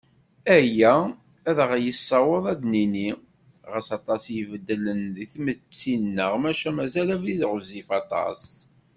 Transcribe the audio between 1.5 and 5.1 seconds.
aɣ-yessiweḍ ad d-nini: Ɣas aṭas i ibeddlen